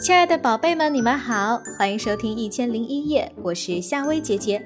[0.00, 4.62] 亲爱的宝贝们，你们好，欢迎收听《一千零一夜》，我是夏薇姐姐。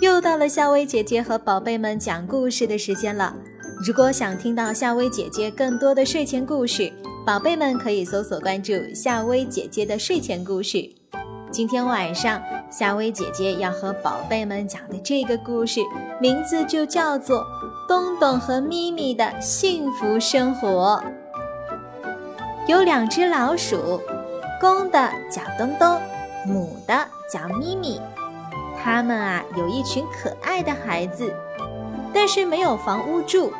[0.00, 3.32] 又到了夏薇姐姐和宝贝们讲故事的时间了。
[3.86, 6.92] 如果想听到夏薇姐姐更多的睡前故事，
[7.24, 10.90] 宝贝们可以搜索关注夏薇姐姐的睡前故事。
[11.52, 15.80] 今天晚上，夏薇姐姐要和宝贝们讲的这个故事，
[16.20, 17.38] 名字就叫做
[17.86, 21.00] 《东东和咪咪的幸福生活》。
[22.66, 24.00] 有两只老鼠。
[24.62, 26.00] 公的叫东东，
[26.46, 26.94] 母的
[27.28, 28.00] 叫咪咪，
[28.80, 31.34] 他们啊有一群可爱的孩子，
[32.14, 33.52] 但是没有房屋住。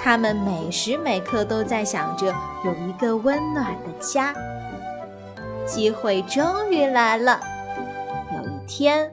[0.00, 2.32] 他们每时每刻都在想着
[2.64, 4.32] 有一个温暖的家。
[5.66, 7.40] 机会终于来了。
[8.32, 9.10] 有一天，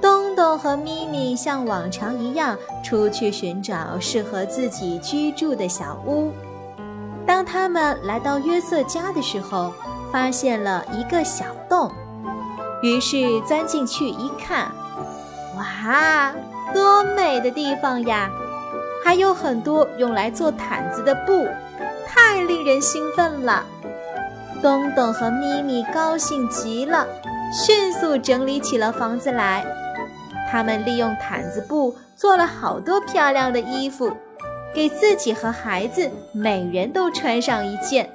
[0.00, 6.30] 东东和咪咪像往常一样出去寻找适合自己居住的小屋。
[7.38, 9.72] 当他们来到约瑟家的时候，
[10.10, 11.88] 发现了一个小洞，
[12.82, 14.72] 于是钻进去一看，
[15.56, 16.34] 哇，
[16.74, 18.28] 多美的地方呀！
[19.04, 21.46] 还有很多用来做毯子的布，
[22.08, 23.64] 太令人兴奋了。
[24.60, 27.06] 东东和咪咪高兴极了，
[27.52, 29.64] 迅速整理起了房子来。
[30.50, 34.12] 他们利用毯子布做了好多漂亮的衣服，
[34.74, 38.08] 给自己和孩子每人都穿上一件。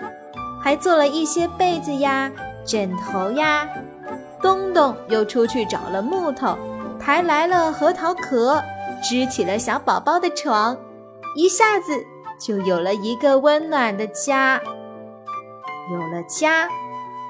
[0.62, 2.32] 还做了一些被子呀、
[2.66, 3.68] 枕头呀。
[4.42, 6.58] 东东又出去找了木头，
[6.98, 8.64] 抬来了核桃壳，
[9.04, 10.78] 支起了小宝宝的床，
[11.36, 12.06] 一下子
[12.40, 14.62] 就有了一个温暖的家。
[15.92, 16.70] 有了家，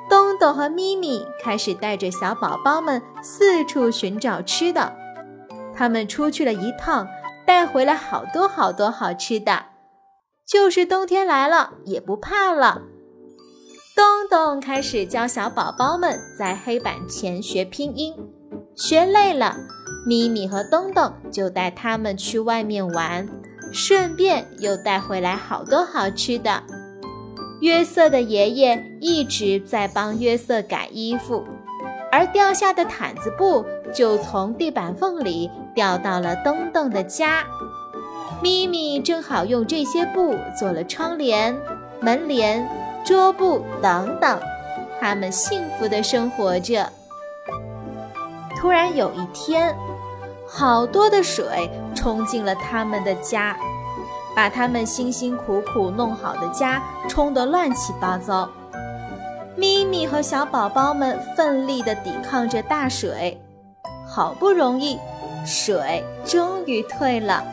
[0.07, 4.93] 东东和咪咪开始带着小宝宝们四处寻找吃的。
[5.75, 7.07] 他们出去了一趟，
[7.45, 9.65] 带回来好多好多好吃的，
[10.45, 12.83] 就是冬天来了也不怕了。
[13.95, 18.13] 东东开始教小宝宝们在黑板前学拼音，
[18.75, 19.55] 学累了，
[20.07, 23.27] 咪咪和东东就带他们去外面玩，
[23.71, 26.63] 顺便又带回来好多好吃的。
[27.61, 31.45] 约瑟的爷爷一直在帮约瑟改衣服，
[32.11, 37.43] 而掉下的毯子布就从地板缝里掉到了东东的家。
[38.41, 41.55] 咪咪正好用这些布做了窗帘、
[42.01, 42.67] 门帘。
[43.05, 44.39] 桌布等等，
[44.97, 46.89] 他们幸福的生活着。
[48.55, 49.75] 突然有一天，
[50.47, 53.57] 好多的水冲进了他们的家，
[54.33, 58.49] 把他们辛辛苦苦弄好的家冲得乱七八糟。
[59.57, 63.37] 咪咪和小宝宝们奋力地抵抗着大水，
[64.13, 64.99] 好不容易，
[65.43, 67.43] 水终于退了。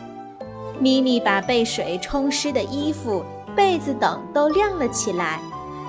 [0.79, 3.25] 咪咪把被水冲湿的衣服。
[3.57, 5.41] 被子等都晾了起来，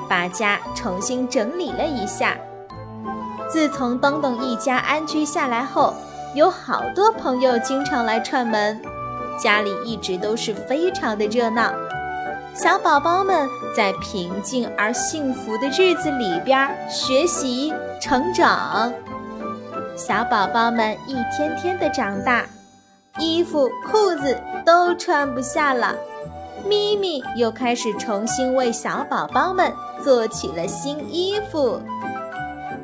[0.10, 2.36] 把家重新整理了一下。
[3.50, 5.94] 自从东东一家安居下来后，
[6.34, 8.82] 有好多朋友经常来串门，
[9.38, 11.72] 家里一直都是非常的热闹。
[12.56, 17.72] 小宝宝们在平静而幸福的日子里边学习
[18.02, 18.92] 成长，
[20.04, 22.44] 小宝宝们一天天的长大，
[23.20, 24.36] 衣服裤子
[24.66, 25.96] 都穿不下了。
[26.66, 29.72] 咪咪又开始重新为小宝宝们
[30.04, 31.80] 做起了新衣服。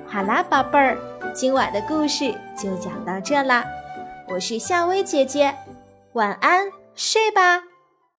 [0.07, 0.95] 好啦，宝贝儿，
[1.33, 3.65] 今晚的故事就讲到这啦。
[4.27, 5.55] 我是夏薇姐姐，
[6.13, 7.63] 晚安，睡吧。